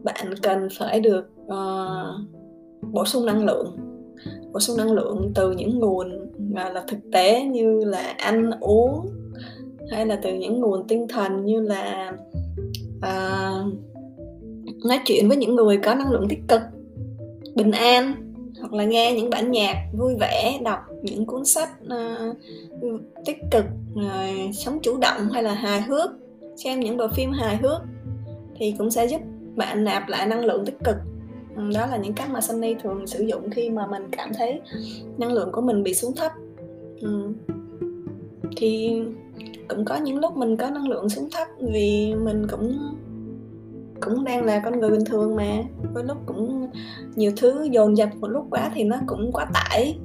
bạn 0.03 0.33
cần 0.41 0.67
phải 0.77 0.99
được 0.99 1.29
uh, 1.45 2.29
bổ 2.91 3.05
sung 3.05 3.25
năng 3.25 3.45
lượng 3.45 3.77
bổ 4.53 4.59
sung 4.59 4.77
năng 4.77 4.91
lượng 4.91 5.31
từ 5.35 5.51
những 5.51 5.79
nguồn 5.79 6.31
mà 6.53 6.69
là 6.69 6.83
thực 6.87 6.99
tế 7.11 7.43
như 7.43 7.79
là 7.85 8.15
ăn 8.17 8.51
uống 8.59 9.09
hay 9.91 10.05
là 10.05 10.19
từ 10.23 10.33
những 10.33 10.59
nguồn 10.59 10.87
tinh 10.87 11.07
thần 11.07 11.45
như 11.45 11.61
là 11.61 12.13
uh, 12.97 13.73
nói 14.85 14.99
chuyện 15.05 15.27
với 15.27 15.37
những 15.37 15.55
người 15.55 15.77
có 15.77 15.95
năng 15.95 16.11
lượng 16.11 16.27
tích 16.29 16.39
cực 16.47 16.61
bình 17.55 17.71
an 17.71 18.30
hoặc 18.61 18.73
là 18.73 18.83
nghe 18.83 19.13
những 19.13 19.29
bản 19.29 19.51
nhạc 19.51 19.75
vui 19.97 20.15
vẻ 20.19 20.59
đọc 20.63 20.79
những 21.01 21.25
cuốn 21.25 21.45
sách 21.45 21.69
uh, 21.85 22.37
tích 23.25 23.37
cực 23.51 23.65
uh, 23.93 24.55
sống 24.55 24.79
chủ 24.81 24.97
động 24.97 25.29
hay 25.33 25.43
là 25.43 25.53
hài 25.53 25.81
hước 25.81 26.11
xem 26.63 26.79
những 26.79 26.97
bộ 26.97 27.07
phim 27.15 27.31
hài 27.31 27.57
hước 27.57 27.81
thì 28.55 28.75
cũng 28.77 28.91
sẽ 28.91 29.05
giúp 29.05 29.21
bạn 29.55 29.83
nạp 29.83 30.09
lại 30.09 30.25
năng 30.25 30.45
lượng 30.45 30.65
tích 30.65 30.77
cực 30.83 30.95
ừ, 31.55 31.61
đó 31.73 31.85
là 31.85 31.97
những 31.97 32.13
cách 32.13 32.29
mà 32.29 32.41
Sunny 32.41 32.75
thường 32.83 33.07
sử 33.07 33.23
dụng 33.23 33.49
khi 33.49 33.69
mà 33.69 33.87
mình 33.87 34.03
cảm 34.11 34.29
thấy 34.37 34.61
năng 35.17 35.33
lượng 35.33 35.51
của 35.51 35.61
mình 35.61 35.83
bị 35.83 35.93
xuống 35.93 36.15
thấp 36.15 36.31
ừ. 37.01 37.33
thì 38.57 39.01
cũng 39.67 39.85
có 39.85 39.97
những 39.97 40.19
lúc 40.19 40.37
mình 40.37 40.57
có 40.57 40.69
năng 40.69 40.89
lượng 40.89 41.09
xuống 41.09 41.29
thấp 41.31 41.47
vì 41.59 42.15
mình 42.15 42.47
cũng 42.51 42.77
cũng 44.01 44.24
đang 44.24 44.46
là 44.46 44.62
con 44.65 44.79
người 44.79 44.89
bình 44.89 45.05
thường 45.05 45.36
mà. 45.36 45.58
Đôi 45.93 46.03
lúc 46.03 46.17
cũng 46.25 46.67
nhiều 47.15 47.31
thứ 47.38 47.67
dồn 47.72 47.98
dập 47.98 48.10
một 48.20 48.27
lúc 48.27 48.46
quá 48.50 48.72
thì 48.74 48.84
nó 48.84 48.98
cũng 49.08 49.31
quá 49.31 49.46
tải. 49.53 50.00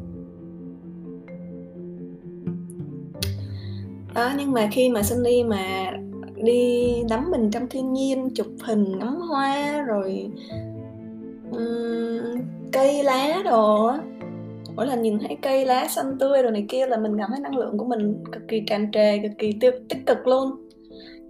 Đó 4.15 4.33
nhưng 4.39 4.53
mà 4.53 4.69
khi 4.73 4.91
mà 4.91 5.03
Sunny 5.03 5.45
mà 5.45 5.93
đi 6.37 6.93
đắm 7.09 7.31
mình 7.31 7.51
trong 7.51 7.69
thiên 7.69 7.93
nhiên 7.93 8.29
chụp 8.35 8.47
hình 8.65 8.99
ngắm 8.99 9.21
hoa 9.21 9.83
rồi 9.83 10.31
um, 11.53 12.41
cây 12.73 13.03
lá 13.03 13.43
đồ 13.45 13.91
mỗi 14.77 14.87
lần 14.87 15.03
nhìn 15.03 15.19
thấy 15.19 15.37
cây 15.43 15.67
lá 15.67 15.89
xanh 15.89 16.19
tươi 16.19 16.43
rồi 16.43 16.53
này 16.53 16.65
kia 16.69 16.87
là 16.87 16.97
mình 16.97 17.19
cảm 17.19 17.31
thấy 17.31 17.41
năng 17.41 17.57
lượng 17.57 17.79
của 17.79 17.85
mình 17.85 18.25
cực 18.33 18.43
kỳ 18.49 18.63
tràn 18.67 18.91
trề 18.93 19.19
cực 19.19 19.33
kỳ 19.39 19.53
tiêu, 19.61 19.73
tích 19.89 20.07
cực 20.07 20.27
luôn 20.27 20.66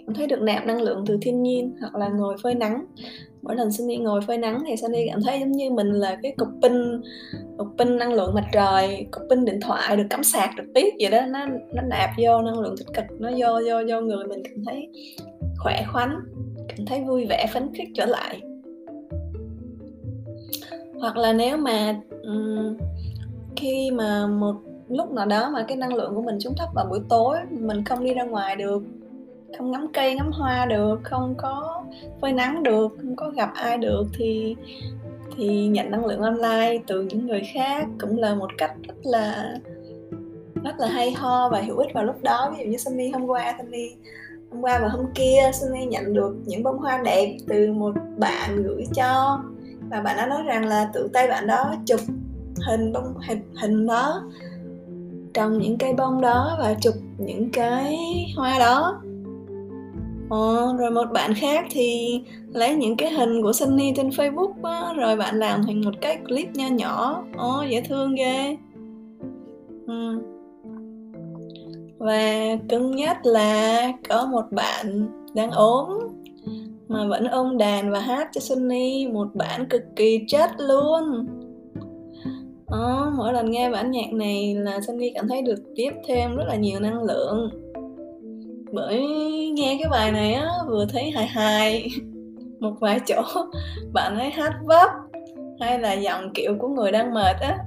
cảm 0.06 0.14
thấy 0.14 0.26
được 0.26 0.42
nạp 0.42 0.66
năng 0.66 0.82
lượng 0.82 1.04
từ 1.06 1.18
thiên 1.22 1.42
nhiên 1.42 1.76
hoặc 1.80 1.94
là 1.94 2.08
ngồi 2.08 2.36
phơi 2.42 2.54
nắng. 2.54 2.84
Mỗi 3.42 3.56
lần 3.56 3.72
Sunny 3.72 3.96
ngồi 3.96 4.20
phơi 4.20 4.38
nắng 4.38 4.62
thì 4.66 4.76
Sunny 4.76 5.06
cảm 5.10 5.22
thấy 5.22 5.40
giống 5.40 5.52
như 5.52 5.70
mình 5.70 5.92
là 5.92 6.18
cái 6.22 6.34
cục 6.36 6.48
pin 6.62 7.02
cục 7.58 7.68
pin 7.78 7.98
năng 7.98 8.12
lượng 8.12 8.34
mặt 8.34 8.44
trời 8.52 9.06
cục 9.10 9.22
pin 9.30 9.44
điện 9.44 9.60
thoại 9.60 9.96
được 9.96 10.06
cắm 10.10 10.24
sạc 10.24 10.50
trực 10.56 10.66
tiếp 10.74 10.88
vậy 11.00 11.10
đó. 11.10 11.26
Nó 11.26 11.46
nó 11.74 11.82
nạp 11.82 12.10
vô 12.18 12.42
năng 12.42 12.58
lượng 12.60 12.74
tích 12.78 12.88
cực 12.94 13.20
nó 13.20 13.30
vô 13.36 13.60
vô 13.68 13.82
vô 13.88 14.00
người 14.00 14.26
mình 14.26 14.42
cảm 14.44 14.64
thấy 14.66 14.88
khỏe 15.58 15.84
khoắn 15.92 16.10
cảm 16.68 16.86
thấy 16.86 17.04
vui 17.04 17.26
vẻ 17.26 17.46
phấn 17.52 17.74
khích 17.74 17.88
trở 17.94 18.06
lại. 18.06 18.40
Hoặc 21.00 21.16
là 21.16 21.32
nếu 21.32 21.56
mà 21.56 22.00
um, 22.22 22.76
khi 23.56 23.90
mà 23.90 24.26
một 24.26 24.54
lúc 24.88 25.12
nào 25.12 25.26
đó 25.26 25.50
mà 25.50 25.64
cái 25.68 25.76
năng 25.76 25.94
lượng 25.94 26.14
của 26.14 26.22
mình 26.22 26.40
xuống 26.40 26.54
thấp 26.56 26.68
vào 26.74 26.86
buổi 26.90 27.00
tối 27.08 27.36
mình 27.50 27.84
không 27.84 28.04
đi 28.04 28.14
ra 28.14 28.24
ngoài 28.24 28.56
được 28.56 28.82
không 29.58 29.70
ngắm 29.70 29.86
cây, 29.92 30.14
ngắm 30.14 30.32
hoa 30.32 30.66
được, 30.66 31.00
không 31.02 31.34
có 31.38 31.84
phơi 32.20 32.32
nắng 32.32 32.62
được, 32.62 32.96
không 32.96 33.16
có 33.16 33.30
gặp 33.30 33.50
ai 33.54 33.78
được 33.78 34.06
thì 34.18 34.56
thì 35.36 35.66
nhận 35.66 35.90
năng 35.90 36.06
lượng 36.06 36.20
online 36.20 36.78
từ 36.86 37.02
những 37.02 37.26
người 37.26 37.42
khác 37.54 37.86
cũng 38.00 38.18
là 38.18 38.34
một 38.34 38.50
cách 38.58 38.72
rất 38.88 38.96
là 39.02 39.54
rất 40.64 40.78
là 40.78 40.88
hay 40.88 41.12
ho 41.12 41.48
và 41.48 41.60
hữu 41.60 41.76
ích 41.76 41.94
vào 41.94 42.04
lúc 42.04 42.22
đó. 42.22 42.50
Ví 42.50 42.64
dụ 42.64 42.70
như 42.70 42.76
Sunny 42.76 43.10
hôm 43.10 43.26
qua, 43.26 43.54
Sunny 43.58 43.90
hôm 44.50 44.60
qua 44.60 44.78
và 44.78 44.88
hôm 44.88 45.06
kia, 45.14 45.50
Sunny 45.52 45.84
nhận 45.84 46.14
được 46.14 46.36
những 46.46 46.62
bông 46.62 46.78
hoa 46.78 47.02
đẹp 47.04 47.36
từ 47.48 47.72
một 47.72 47.94
bạn 48.18 48.62
gửi 48.62 48.84
cho 48.94 49.40
và 49.90 50.00
bạn 50.00 50.16
đã 50.16 50.26
nói 50.26 50.42
rằng 50.42 50.66
là 50.66 50.90
tự 50.94 51.08
tay 51.12 51.28
bạn 51.28 51.46
đó 51.46 51.74
chụp 51.86 52.00
hình 52.66 52.92
bông, 52.92 53.14
hình 53.28 53.42
hình 53.62 53.86
đó 53.86 54.22
trồng 55.34 55.58
những 55.58 55.78
cây 55.78 55.92
bông 55.92 56.20
đó 56.20 56.56
và 56.58 56.74
chụp 56.80 56.94
những 57.18 57.50
cái 57.52 57.96
hoa 58.36 58.58
đó. 58.58 59.02
Ờ, 60.30 60.76
rồi 60.78 60.90
một 60.90 61.04
bạn 61.12 61.34
khác 61.34 61.66
thì 61.70 62.20
lấy 62.52 62.74
những 62.74 62.96
cái 62.96 63.10
hình 63.10 63.42
của 63.42 63.52
Sunny 63.52 63.92
trên 63.96 64.08
Facebook 64.08 64.52
á, 64.62 64.92
rồi 64.96 65.16
bạn 65.16 65.38
làm 65.38 65.62
thành 65.66 65.80
một 65.84 65.94
cái 66.00 66.18
clip 66.28 66.48
nho 66.54 66.68
nhỏ. 66.68 67.24
Ồ, 67.36 67.62
dễ 67.70 67.80
thương 67.80 68.14
ghê. 68.14 68.56
Ừ. 69.86 70.20
Và 71.98 72.56
cứng 72.68 72.90
nhất 72.96 73.16
là 73.22 73.92
có 74.08 74.26
một 74.26 74.44
bạn 74.50 75.06
đang 75.34 75.50
ốm 75.50 75.88
mà 76.88 77.06
vẫn 77.06 77.26
ôm 77.26 77.58
đàn 77.58 77.90
và 77.90 78.00
hát 78.00 78.28
cho 78.32 78.40
Sunny 78.40 79.08
một 79.08 79.28
bản 79.34 79.66
cực 79.66 79.82
kỳ 79.96 80.20
chất 80.28 80.50
luôn. 80.58 81.26
Ờ, 82.66 83.12
mỗi 83.16 83.32
lần 83.32 83.50
nghe 83.50 83.70
bản 83.70 83.90
nhạc 83.90 84.12
này 84.12 84.54
là 84.54 84.80
Sunny 84.80 85.10
cảm 85.14 85.28
thấy 85.28 85.42
được 85.42 85.62
tiếp 85.76 85.90
thêm 86.06 86.36
rất 86.36 86.44
là 86.48 86.56
nhiều 86.56 86.80
năng 86.80 87.02
lượng 87.02 87.50
bởi 88.72 89.00
nghe 89.54 89.78
cái 89.82 89.90
bài 89.90 90.12
này 90.12 90.32
á 90.32 90.48
vừa 90.68 90.86
thấy 90.86 91.10
hài 91.10 91.26
hài. 91.26 91.88
Một 92.60 92.72
vài 92.80 93.00
chỗ 93.06 93.22
bạn 93.92 94.18
ấy 94.18 94.30
hát 94.30 94.52
vấp 94.64 94.90
hay 95.60 95.78
là 95.78 95.92
giọng 95.92 96.32
kiểu 96.34 96.56
của 96.58 96.68
người 96.68 96.92
đang 96.92 97.14
mệt 97.14 97.36
á. 97.40 97.58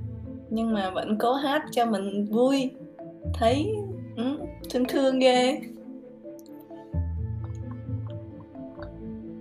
Nhưng 0.49 0.73
mà 0.73 0.89
vẫn 0.89 1.17
cố 1.17 1.33
hát 1.33 1.61
cho 1.71 1.85
mình 1.85 2.25
vui. 2.31 2.71
Thấy 3.33 3.71
ừ, 4.17 4.23
thương 4.69 4.85
thương 4.85 5.19
ghê. 5.19 5.59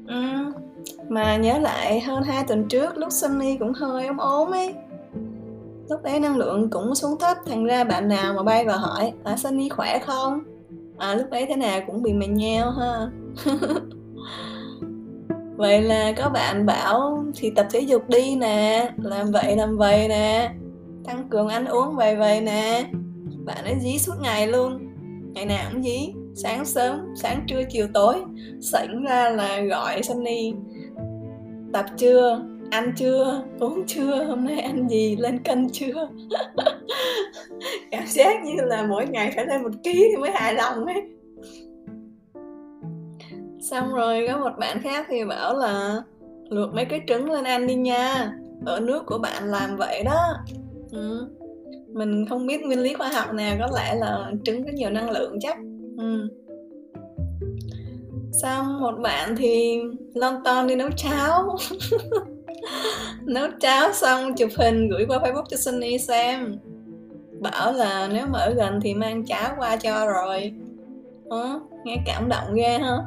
Ừ. 0.09 0.23
mà 1.09 1.37
nhớ 1.37 1.59
lại 1.59 2.01
hơn 2.01 2.23
hai 2.23 2.45
tuần 2.49 2.69
trước 2.69 2.99
lúc 2.99 3.13
Sunny 3.13 3.57
cũng 3.57 3.73
hơi 3.73 4.07
ốm 4.07 4.17
ốm 4.17 4.51
ấy. 4.51 4.75
Lúc 5.89 6.03
đấy 6.03 6.21
năng 6.21 6.37
lượng 6.37 6.71
cũng 6.71 6.95
xuống 6.95 7.19
thấp 7.19 7.37
thành 7.47 7.65
ra 7.65 7.85
bạn 7.85 8.09
nào 8.09 8.35
mà 8.35 8.43
bay 8.43 8.65
vào 8.65 8.79
hỏi 8.79 9.13
à 9.25 9.37
Sunny 9.37 9.69
khỏe 9.69 9.99
không? 9.99 10.58
À 10.99 11.15
lúc 11.15 11.31
ấy 11.31 11.47
thế 11.47 11.57
nào 11.57 11.81
cũng 11.87 12.03
bị 12.03 12.13
mày 12.13 12.29
nheo 12.29 12.71
ha. 12.71 13.11
Vậy 15.57 15.83
là 15.83 16.13
có 16.17 16.29
bạn 16.29 16.67
bảo 16.67 17.25
thì 17.37 17.51
tập 17.51 17.67
thể 17.71 17.81
dục 17.81 18.09
đi 18.09 18.37
nè, 18.37 18.91
làm 19.03 19.31
vậy 19.33 19.57
làm 19.57 19.77
vậy 19.77 20.09
nè, 20.09 20.51
tăng 21.05 21.29
cường 21.31 21.49
ăn 21.49 21.67
uống 21.67 21.97
vậy 21.97 22.17
vậy 22.17 22.41
nè. 22.41 22.85
Bạn 23.45 23.65
ấy 23.65 23.75
dí 23.81 23.99
suốt 23.99 24.15
ngày 24.21 24.47
luôn. 24.47 24.79
Ngày 25.35 25.47
nào 25.47 25.71
cũng 25.73 25.83
dí, 25.83 26.13
sáng 26.35 26.65
sớm, 26.65 27.01
sáng 27.17 27.45
trưa, 27.47 27.63
chiều 27.71 27.87
tối 27.95 28.15
sảnh 28.61 29.03
ra 29.03 29.31
là 29.31 29.61
gọi 29.61 30.03
Sunny. 30.03 30.53
Tập 31.73 31.87
chưa? 31.97 32.43
Ăn 32.71 32.93
chưa 32.97 33.43
uống 33.61 33.85
chưa 33.87 34.25
hôm 34.25 34.45
nay 34.45 34.61
ăn 34.61 34.89
gì, 34.89 35.17
lên 35.17 35.39
cân 35.39 35.69
chưa? 35.73 35.95
Cảm 37.91 38.07
giác 38.07 38.45
như 38.45 38.55
là 38.57 38.87
mỗi 38.87 39.07
ngày 39.07 39.33
phải 39.37 39.47
lên 39.47 39.63
một 39.63 39.73
ký 39.85 40.09
thì 40.11 40.17
mới 40.17 40.31
hài 40.31 40.55
lòng 40.55 40.87
ấy. 40.87 41.03
Xong 43.61 43.95
rồi 43.95 44.27
có 44.29 44.39
một 44.39 44.53
bạn 44.59 44.81
khác 44.83 45.07
thì 45.09 45.25
bảo 45.25 45.59
là, 45.59 46.03
luộc 46.51 46.75
mấy 46.75 46.85
cái 46.85 47.01
trứng 47.09 47.31
lên 47.31 47.45
ăn 47.45 47.67
đi 47.67 47.75
nha, 47.75 48.33
ở 48.67 48.81
nước 48.81 49.07
của 49.07 49.19
bạn 49.19 49.45
làm 49.45 49.77
vậy 49.77 50.03
đó. 50.05 50.35
Ừ. 50.93 51.29
mình 51.89 52.27
không 52.29 52.47
biết 52.47 52.63
nguyên 52.63 52.81
lý 52.81 52.95
khoa 52.95 53.09
học 53.09 53.35
nào, 53.35 53.57
có 53.61 53.69
lẽ 53.77 53.95
là 53.95 54.33
trứng 54.45 54.65
có 54.65 54.71
nhiều 54.75 54.91
năng 54.91 55.11
lượng 55.11 55.39
chắc. 55.41 55.57
Ừ. 55.99 56.29
xong 58.43 58.81
một 58.81 58.95
bạn 59.03 59.37
thì 59.37 59.81
lon 60.15 60.35
ton 60.45 60.67
đi 60.67 60.75
nấu 60.75 60.91
cháo. 60.97 61.57
nấu 63.25 63.49
cháo 63.61 63.93
xong 63.93 64.35
chụp 64.35 64.51
hình 64.57 64.89
gửi 64.89 65.05
qua 65.09 65.19
facebook 65.19 65.45
cho 65.49 65.57
Sunny 65.57 65.99
xem. 65.99 66.59
Bảo 67.41 67.73
là 67.73 68.09
nếu 68.13 68.27
mà 68.27 68.39
ở 68.39 68.55
gần 68.55 68.81
thì 68.83 68.95
mang 68.95 69.27
cháo 69.27 69.55
qua 69.59 69.77
cho 69.77 70.07
rồi. 70.07 70.53
Hả? 71.31 71.55
nghe 71.85 71.97
cảm 72.07 72.29
động 72.29 72.55
ghê 72.55 72.79
ha. 72.79 72.99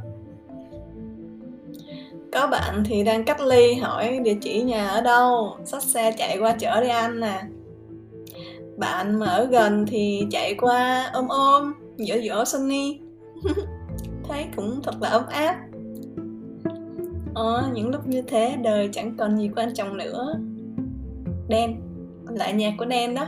Có 2.31 2.47
bạn 2.47 2.83
thì 2.85 3.03
đang 3.03 3.25
cách 3.25 3.41
ly, 3.41 3.73
hỏi 3.73 4.19
địa 4.23 4.35
chỉ 4.41 4.61
nhà 4.61 4.87
ở 4.87 5.01
đâu? 5.01 5.57
Xách 5.65 5.83
xe 5.83 6.11
chạy 6.11 6.37
qua 6.37 6.55
chở 6.59 6.81
đi 6.81 6.87
ăn 6.87 7.19
nè 7.19 7.27
à. 7.27 7.47
bạn 8.77 9.19
mà 9.19 9.25
ở 9.25 9.45
gần 9.45 9.85
thì 9.87 10.27
chạy 10.31 10.53
qua 10.53 11.09
ôm 11.13 11.27
ôm, 11.27 11.73
dỗ 11.97 12.15
dỗ 12.29 12.45
Sunny. 12.45 12.99
Thấy 14.27 14.45
cũng 14.55 14.81
thật 14.83 14.93
là 15.01 15.09
ấm 15.09 15.23
áp. 15.29 15.55
Ờ, 17.33 17.69
những 17.73 17.89
lúc 17.89 18.07
như 18.07 18.21
thế 18.21 18.57
đời 18.63 18.89
chẳng 18.93 19.17
còn 19.17 19.37
gì 19.37 19.49
quan 19.55 19.73
trọng 19.73 19.97
nữa 19.97 20.33
Đen, 21.47 21.81
lại 22.29 22.53
nhạc 22.53 22.73
của 22.77 22.85
Đen 22.85 23.15
đó 23.15 23.27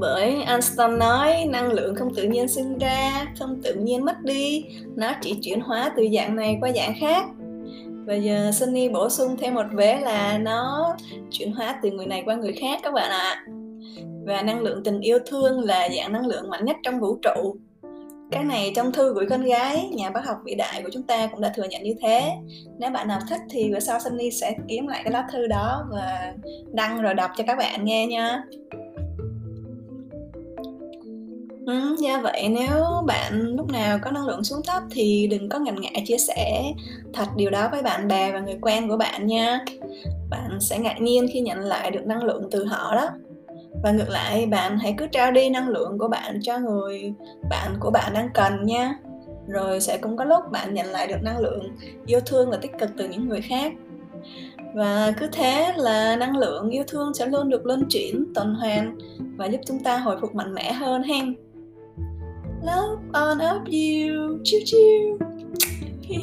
bởi 0.00 0.42
Einstein 0.42 0.98
nói 0.98 1.46
năng 1.48 1.72
lượng 1.72 1.94
không 1.94 2.14
tự 2.14 2.22
nhiên 2.22 2.48
sinh 2.48 2.78
ra, 2.78 3.26
không 3.38 3.62
tự 3.62 3.74
nhiên 3.74 4.04
mất 4.04 4.22
đi, 4.22 4.64
nó 4.96 5.12
chỉ 5.22 5.38
chuyển 5.42 5.60
hóa 5.60 5.92
từ 5.96 6.06
dạng 6.14 6.36
này 6.36 6.58
qua 6.60 6.70
dạng 6.72 6.94
khác. 7.00 7.26
Bây 8.06 8.22
giờ 8.22 8.50
Sunny 8.52 8.88
bổ 8.88 9.08
sung 9.08 9.36
thêm 9.38 9.54
một 9.54 9.66
vế 9.72 10.00
là 10.00 10.38
nó 10.38 10.94
chuyển 11.30 11.52
hóa 11.52 11.78
từ 11.82 11.90
người 11.90 12.06
này 12.06 12.22
qua 12.26 12.34
người 12.34 12.52
khác 12.52 12.80
các 12.82 12.94
bạn 12.94 13.10
ạ. 13.10 13.18
À. 13.18 13.46
Và 14.26 14.42
năng 14.42 14.60
lượng 14.60 14.84
tình 14.84 15.00
yêu 15.00 15.18
thương 15.26 15.60
là 15.60 15.88
dạng 15.96 16.12
năng 16.12 16.26
lượng 16.26 16.50
mạnh 16.50 16.64
nhất 16.64 16.76
trong 16.82 17.00
vũ 17.00 17.18
trụ 17.22 17.56
cái 18.34 18.44
này 18.44 18.72
trong 18.76 18.92
thư 18.92 19.14
gửi 19.14 19.26
con 19.30 19.44
gái 19.44 19.88
nhà 19.92 20.10
bác 20.10 20.26
học 20.26 20.36
vĩ 20.44 20.54
đại 20.54 20.82
của 20.82 20.90
chúng 20.92 21.02
ta 21.02 21.26
cũng 21.26 21.40
đã 21.40 21.52
thừa 21.56 21.64
nhận 21.64 21.82
như 21.82 21.94
thế 22.02 22.32
nếu 22.78 22.90
bạn 22.90 23.08
nào 23.08 23.20
thích 23.28 23.40
thì 23.50 23.70
bữa 23.72 23.80
sau 23.80 24.00
Sunny 24.00 24.30
sẽ 24.30 24.56
kiếm 24.68 24.86
lại 24.86 25.00
cái 25.04 25.12
lá 25.12 25.28
thư 25.32 25.46
đó 25.46 25.86
và 25.90 26.34
đăng 26.72 27.02
rồi 27.02 27.14
đọc 27.14 27.30
cho 27.36 27.44
các 27.46 27.58
bạn 27.58 27.84
nghe 27.84 28.06
nha 28.06 28.42
Ừ, 31.66 31.96
do 31.98 32.20
vậy 32.22 32.48
nếu 32.48 32.84
bạn 33.06 33.54
lúc 33.56 33.72
nào 33.72 33.98
có 34.02 34.10
năng 34.10 34.26
lượng 34.26 34.44
xuống 34.44 34.60
thấp 34.66 34.82
thì 34.90 35.26
đừng 35.30 35.48
có 35.48 35.58
ngần 35.58 35.80
ngại 35.80 36.02
chia 36.06 36.18
sẻ 36.18 36.72
thật 37.14 37.26
điều 37.36 37.50
đó 37.50 37.68
với 37.72 37.82
bạn 37.82 38.08
bè 38.08 38.32
và 38.32 38.38
người 38.38 38.58
quen 38.60 38.88
của 38.88 38.96
bạn 38.96 39.26
nha. 39.26 39.64
Bạn 40.30 40.58
sẽ 40.60 40.78
ngạc 40.78 41.00
nhiên 41.00 41.26
khi 41.32 41.40
nhận 41.40 41.58
lại 41.58 41.90
được 41.90 42.06
năng 42.06 42.24
lượng 42.24 42.48
từ 42.50 42.64
họ 42.64 42.94
đó. 42.96 43.08
Và 43.84 43.92
ngược 43.92 44.08
lại, 44.08 44.46
bạn 44.46 44.78
hãy 44.78 44.94
cứ 44.98 45.06
trao 45.06 45.32
đi 45.32 45.50
năng 45.50 45.68
lượng 45.68 45.98
của 45.98 46.08
bạn 46.08 46.38
cho 46.42 46.58
người 46.58 47.12
bạn 47.50 47.74
của 47.80 47.90
bạn 47.90 48.12
đang 48.14 48.28
cần 48.34 48.66
nha. 48.66 48.94
Rồi 49.46 49.80
sẽ 49.80 49.98
cũng 49.98 50.16
có 50.16 50.24
lúc 50.24 50.44
bạn 50.52 50.74
nhận 50.74 50.86
lại 50.86 51.06
được 51.06 51.22
năng 51.22 51.38
lượng 51.38 51.76
yêu 52.06 52.20
thương 52.26 52.50
và 52.50 52.56
tích 52.56 52.72
cực 52.78 52.90
từ 52.96 53.08
những 53.08 53.28
người 53.28 53.40
khác. 53.40 53.72
Và 54.74 55.12
cứ 55.20 55.26
thế 55.32 55.72
là 55.76 56.16
năng 56.16 56.36
lượng 56.36 56.70
yêu 56.70 56.84
thương 56.88 57.14
sẽ 57.14 57.26
luôn 57.26 57.48
được 57.48 57.66
luân 57.66 57.86
chuyển, 57.88 58.24
tuần 58.34 58.54
hoàn 58.54 58.98
và 59.36 59.46
giúp 59.46 59.60
chúng 59.66 59.80
ta 59.80 59.98
hồi 59.98 60.16
phục 60.20 60.34
mạnh 60.34 60.54
mẽ 60.54 60.72
hơn 60.72 61.02
hen 61.02 61.34
love 62.62 63.02
on 63.12 63.38
up 63.38 63.62
you 63.64 64.38
chiu 64.44 64.60
chiu 64.64 65.18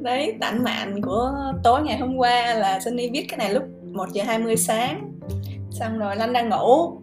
đấy 0.00 0.34
tản 0.40 0.64
mạn 0.64 1.02
của 1.02 1.32
tối 1.64 1.82
ngày 1.82 1.98
hôm 1.98 2.16
qua 2.16 2.54
là 2.54 2.80
Sunny 2.80 3.10
viết 3.10 3.26
cái 3.28 3.38
này 3.38 3.54
lúc 3.54 3.62
1 3.92 4.08
giờ 4.12 4.24
20 4.24 4.56
sáng 4.56 5.13
xong 5.74 5.98
rồi 5.98 6.16
Lanh 6.16 6.32
đang 6.32 6.48
ngủ. 6.48 7.00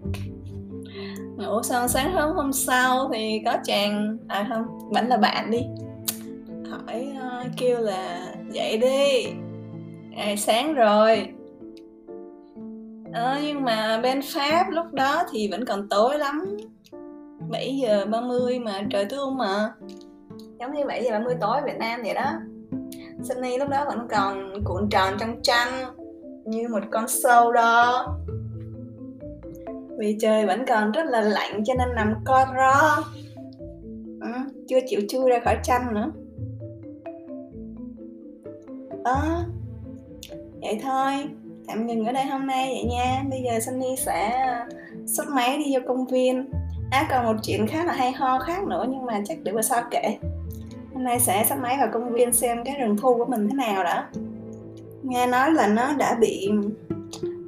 Ngủ 1.37 1.61
xong 1.63 1.87
sáng 1.87 2.13
hôm 2.13 2.35
hôm 2.35 2.53
sau 2.53 3.09
thì 3.13 3.41
có 3.45 3.57
chàng 3.63 4.17
à 4.27 4.47
không 4.49 4.89
vẫn 4.89 5.07
là 5.07 5.17
bạn 5.17 5.51
đi. 5.51 5.59
Hỏi 6.69 7.13
uh, 7.17 7.51
kêu 7.57 7.79
là 7.79 8.33
dậy 8.51 8.77
đi 8.77 9.33
ngày 10.09 10.37
sáng 10.37 10.73
rồi. 10.73 11.27
À, 13.13 13.39
nhưng 13.43 13.63
mà 13.63 13.99
bên 14.03 14.21
Pháp 14.33 14.65
lúc 14.69 14.85
đó 14.91 15.23
thì 15.31 15.47
vẫn 15.51 15.65
còn 15.65 15.89
tối 15.89 16.17
lắm. 16.17 16.57
7 17.49 17.77
giờ 17.77 18.05
30 18.05 18.59
mà 18.59 18.81
trời 18.89 19.05
thương 19.05 19.37
mà. 19.37 19.73
Giống 20.59 20.73
như 20.73 20.85
7 20.85 21.03
giờ 21.03 21.11
30 21.11 21.35
tối 21.41 21.61
Việt 21.65 21.77
Nam 21.79 22.01
vậy 22.03 22.13
đó. 22.13 22.31
Sunny 23.23 23.57
lúc 23.57 23.69
đó 23.69 23.85
vẫn 23.85 24.07
còn 24.11 24.63
cuộn 24.63 24.89
tròn 24.89 25.13
trong 25.19 25.41
chăn 25.41 25.85
như 26.45 26.67
một 26.67 26.83
con 26.91 27.07
sâu 27.07 27.51
đó 27.51 28.07
vì 30.01 30.17
trời 30.19 30.45
vẫn 30.45 30.65
còn 30.67 30.91
rất 30.91 31.05
là 31.05 31.21
lạnh 31.21 31.63
cho 31.65 31.73
nên 31.73 31.95
nằm 31.95 32.13
co 32.25 32.45
ro. 32.55 33.03
Ừ, 34.21 34.31
chưa 34.67 34.79
chịu 34.87 35.01
chui 35.09 35.29
ra 35.29 35.39
khỏi 35.39 35.57
chăn 35.63 35.93
nữa. 35.93 36.11
Đó 39.03 39.43
vậy 40.61 40.79
thôi. 40.83 41.13
Tạm 41.67 41.87
ngừng 41.87 42.05
ở 42.05 42.11
đây 42.11 42.25
hôm 42.25 42.47
nay 42.47 42.67
vậy 42.67 42.83
nha. 42.83 43.23
Bây 43.29 43.41
giờ 43.41 43.59
Sunny 43.59 43.95
sẽ 43.97 44.47
xuất 45.05 45.27
máy 45.29 45.57
đi 45.57 45.73
vô 45.73 45.79
công 45.87 46.07
viên. 46.07 46.49
À 46.91 47.07
còn 47.09 47.25
một 47.25 47.39
chuyện 47.43 47.67
khá 47.67 47.85
là 47.85 47.93
hay 47.93 48.11
ho 48.11 48.39
khác 48.39 48.63
nữa 48.67 48.85
nhưng 48.89 49.05
mà 49.05 49.21
chắc 49.25 49.37
để 49.43 49.51
bữa 49.51 49.61
sau 49.61 49.83
kể. 49.91 50.17
Hôm 50.93 51.03
nay 51.03 51.19
sẽ 51.19 51.45
sắp 51.49 51.59
máy 51.61 51.77
vào 51.79 51.89
công 51.93 52.13
viên 52.13 52.33
xem 52.33 52.63
cái 52.65 52.75
rừng 52.79 52.97
thu 52.97 53.17
của 53.17 53.25
mình 53.25 53.49
thế 53.49 53.55
nào 53.55 53.83
đó 53.83 54.03
Nghe 55.03 55.27
nói 55.27 55.51
là 55.51 55.67
nó 55.67 55.93
đã 55.93 56.17
bị 56.21 56.49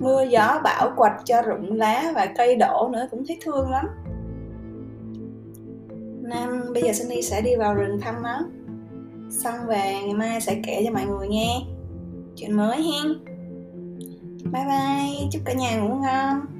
mưa 0.03 0.23
gió 0.23 0.61
bão 0.63 0.93
quạch 0.95 1.21
cho 1.25 1.41
rụng 1.41 1.73
lá 1.73 2.11
và 2.15 2.25
cây 2.25 2.55
đổ 2.55 2.89
nữa 2.93 3.07
cũng 3.11 3.23
thấy 3.27 3.37
thương 3.41 3.71
lắm. 3.71 3.85
Nên 6.21 6.73
bây 6.73 6.83
giờ 6.83 6.93
Sunny 6.93 7.21
sẽ 7.21 7.41
đi 7.41 7.55
vào 7.55 7.73
rừng 7.73 8.01
thăm 8.01 8.23
nó. 8.23 8.39
Xong 9.29 9.55
về 9.67 9.95
ngày 10.03 10.13
mai 10.13 10.41
sẽ 10.41 10.61
kể 10.63 10.83
cho 10.85 10.91
mọi 10.93 11.05
người 11.05 11.27
nghe 11.27 11.61
Chuyện 12.35 12.57
mới 12.57 12.81
hen. 12.81 13.13
Bye 14.53 14.65
bye, 14.65 15.27
chúc 15.31 15.41
cả 15.45 15.53
nhà 15.53 15.77
ngủ 15.77 15.95
ngon 15.95 16.52